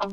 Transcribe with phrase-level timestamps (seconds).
[0.00, 0.08] Hey,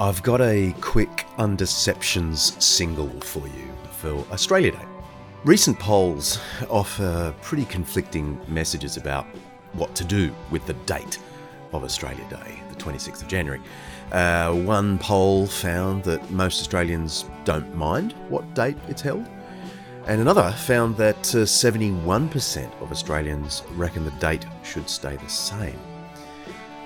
[0.00, 4.84] I've got a quick Undeceptions single for you for Australia Day.
[5.44, 9.26] Recent polls offer pretty conflicting messages about
[9.74, 11.20] what to do with the date
[11.72, 13.60] of Australia Day, the 26th of January.
[14.12, 19.26] Uh, one poll found that most Australians don't mind what date it's held,
[20.06, 25.78] and another found that uh, 71% of Australians reckon the date should stay the same.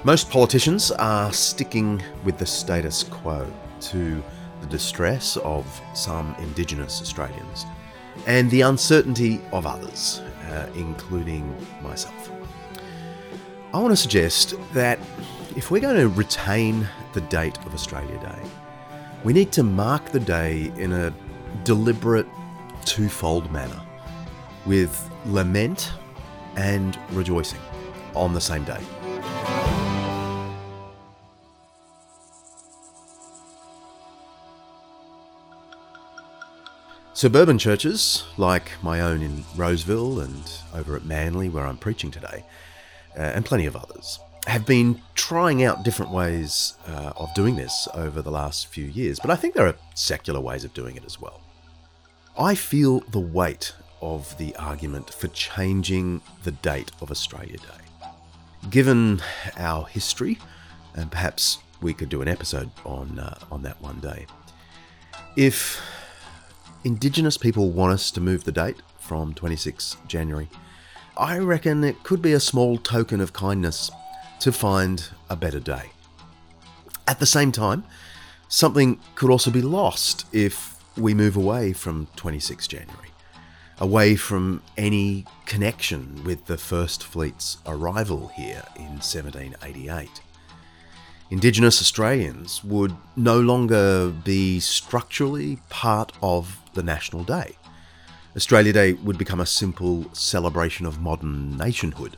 [0.03, 3.47] Most politicians are sticking with the status quo
[3.81, 4.23] to
[4.63, 7.67] the distress of some Indigenous Australians
[8.27, 12.40] and the uncertainty of others, uh, including myself.
[13.73, 14.99] I want to suggest that
[15.55, 18.51] if we're going to retain the date of Australia Day,
[19.23, 21.15] we need to mark the day in a
[21.63, 22.27] deliberate
[22.85, 23.81] twofold manner
[24.67, 25.93] with lament
[26.57, 27.61] and rejoicing
[28.17, 28.81] on the same day.
[37.15, 40.43] Suburban churches, like my own in Roseville and
[40.75, 42.45] over at Manly, where I'm preaching today,
[43.17, 47.87] uh, and plenty of others, have been trying out different ways uh, of doing this
[47.95, 51.05] over the last few years, but I think there are secular ways of doing it
[51.05, 51.41] as well.
[52.39, 58.09] I feel the weight of the argument for changing the date of Australia Day.
[58.71, 59.21] Given
[59.59, 60.39] our history,
[60.95, 64.27] and perhaps we could do an episode on, uh, on that one day,
[65.37, 65.81] if
[66.83, 70.49] Indigenous people want us to move the date from 26 January.
[71.21, 73.91] I reckon it could be a small token of kindness
[74.39, 75.91] to find a better day.
[77.07, 77.85] At the same time,
[78.49, 83.11] something could also be lost if we move away from 26 January,
[83.79, 90.23] away from any connection with the First Fleet's arrival here in 1788.
[91.29, 97.59] Indigenous Australians would no longer be structurally part of the national day.
[98.37, 102.17] Australia Day would become a simple celebration of modern nationhood,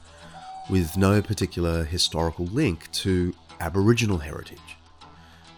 [0.69, 4.77] with no particular historical link to Aboriginal heritage.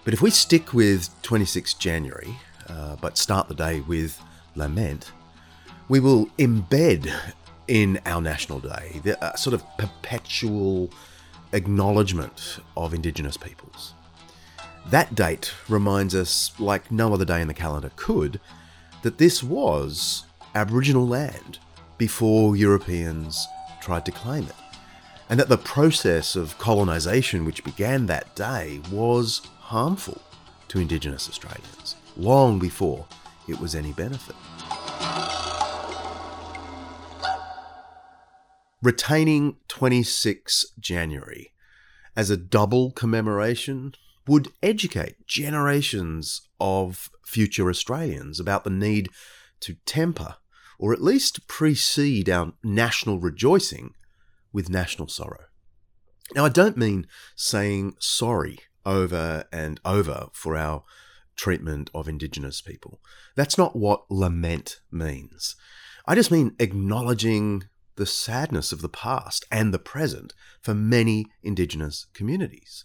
[0.05, 2.37] But if we stick with 26 January,
[2.69, 4.21] uh, but start the day with
[4.55, 5.11] lament,
[5.89, 7.13] we will embed
[7.67, 10.89] in our National Day the uh, sort of perpetual
[11.53, 13.95] acknowledgement of Indigenous peoples.
[14.91, 18.39] That date reminds us, like no other day in the calendar could,
[19.03, 20.25] that this was
[20.55, 21.59] Aboriginal land
[21.99, 23.47] before Europeans
[23.81, 24.55] tried to claim it,
[25.29, 30.21] and that the process of colonisation which began that day was harmful
[30.69, 33.07] to Indigenous Australians long before
[33.49, 34.37] it was any benefit.
[38.85, 41.53] retaining 26 January
[42.15, 43.95] as a double commemoration
[44.27, 49.09] would educate generations of future Australians about the need
[49.61, 50.37] to temper,
[50.79, 53.95] or at least precede our national rejoicing
[54.53, 55.45] with national sorrow.
[56.35, 57.07] Now, I don't mean
[57.37, 60.85] saying sorry over and over for our
[61.37, 63.01] treatment of Indigenous people.
[63.37, 65.57] That's not what lament means.
[66.07, 67.65] I just mean acknowledging
[67.97, 72.85] the sadness of the past and the present for many Indigenous communities.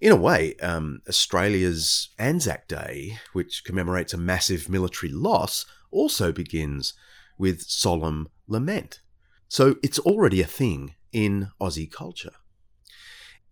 [0.00, 6.94] In a way, um, Australia's Anzac Day, which commemorates a massive military loss, also begins
[7.38, 9.00] with solemn lament.
[9.48, 12.32] So it's already a thing in Aussie culture.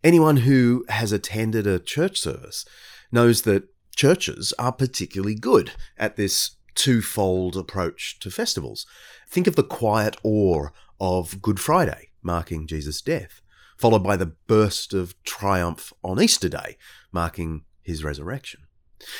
[0.05, 2.64] Anyone who has attended a church service
[3.11, 8.87] knows that churches are particularly good at this twofold approach to festivals.
[9.29, 10.69] Think of the quiet awe
[11.00, 13.41] of Good Friday, marking Jesus' death,
[13.76, 16.76] followed by the burst of triumph on Easter Day,
[17.11, 18.68] marking his resurrection.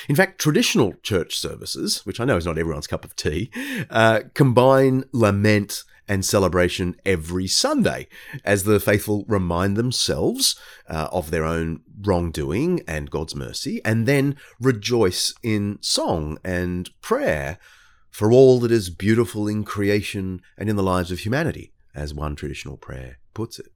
[0.07, 3.49] In fact, traditional church services, which I know is not everyone's cup of tea,
[3.89, 8.07] uh, combine lament and celebration every Sunday
[8.43, 10.59] as the faithful remind themselves
[10.89, 17.59] uh, of their own wrongdoing and God's mercy, and then rejoice in song and prayer
[18.09, 22.35] for all that is beautiful in creation and in the lives of humanity, as one
[22.35, 23.67] traditional prayer puts it.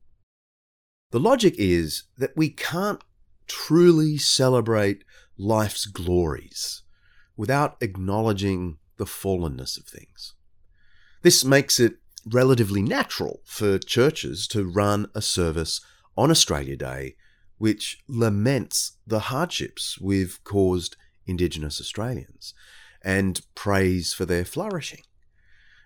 [1.12, 3.04] The logic is that we can't
[3.48, 5.04] truly celebrate
[5.44, 6.84] life's glories
[7.36, 10.34] without acknowledging the fallenness of things.
[11.22, 11.96] This makes it
[12.26, 15.82] relatively natural for churches to run a service
[16.16, 17.16] on Australia Day
[17.58, 22.54] which laments the hardships we've caused Indigenous Australians
[23.02, 25.02] and prays for their flourishing.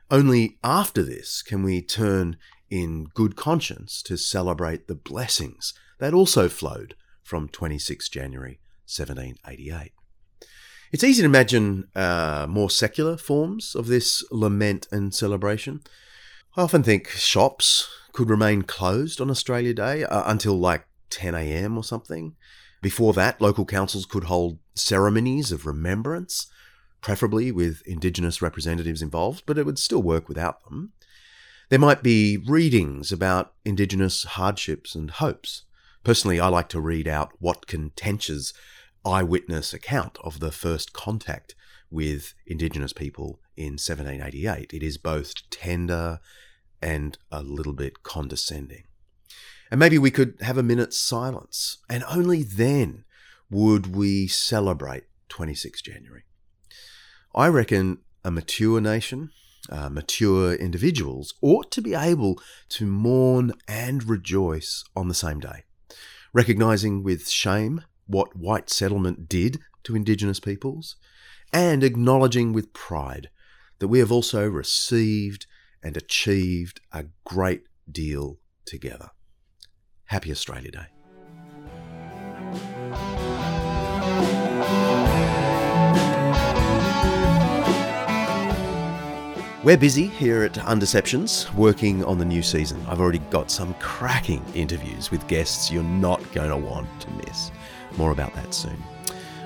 [0.09, 2.37] Only after this can we turn
[2.69, 9.91] in good conscience to celebrate the blessings that also flowed from 26 January 1788.
[10.91, 15.81] It's easy to imagine uh, more secular forms of this lament and celebration.
[16.55, 21.77] I often think shops could remain closed on Australia Day uh, until like 10 a.m.
[21.77, 22.35] or something.
[22.81, 26.47] Before that, local councils could hold ceremonies of remembrance,
[27.01, 30.93] preferably with Indigenous representatives involved, but it would still work without them.
[31.69, 35.63] There might be readings about Indigenous hardships and hopes.
[36.03, 38.53] Personally, I like to read out what Tench's
[39.07, 41.55] eyewitness account of the first contact
[41.89, 44.73] with Indigenous people in 1788.
[44.73, 46.19] It is both tender
[46.81, 48.83] and a little bit condescending.
[49.71, 53.05] And maybe we could have a minute's silence, and only then
[53.49, 56.23] would we celebrate 26 January.
[57.33, 59.31] I reckon a mature nation,
[59.69, 65.63] uh, mature individuals ought to be able to mourn and rejoice on the same day,
[66.33, 70.95] recognizing with shame what white settlement did to Indigenous peoples,
[71.53, 73.29] and acknowledging with pride
[73.79, 75.45] that we have also received
[75.83, 79.11] and achieved a great deal together.
[80.05, 80.96] Happy Australia Day.
[89.67, 92.81] We're busy here at Undeceptions working on the new season.
[92.87, 97.51] I've already got some cracking interviews with guests you're not going to want to miss.
[97.97, 98.81] More about that soon.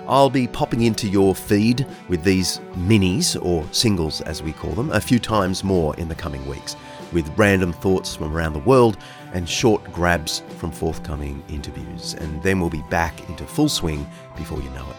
[0.07, 4.91] I'll be popping into your feed with these minis, or singles as we call them,
[4.91, 6.75] a few times more in the coming weeks,
[7.11, 8.99] with random thoughts from around the world
[9.33, 12.13] and short grabs from forthcoming interviews.
[12.13, 14.07] And then we'll be back into full swing
[14.37, 14.97] before you know it.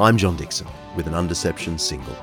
[0.00, 0.66] I'm John Dickson
[0.96, 2.16] with an Undeception single.